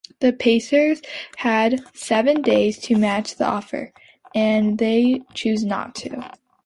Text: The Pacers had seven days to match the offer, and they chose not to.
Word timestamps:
The 0.19 0.33
Pacers 0.33 0.99
had 1.37 1.81
seven 1.95 2.41
days 2.41 2.79
to 2.79 2.97
match 2.97 3.35
the 3.35 3.45
offer, 3.45 3.93
and 4.33 4.79
they 4.79 5.21
chose 5.35 5.63
not 5.63 5.93
to. 5.97 6.31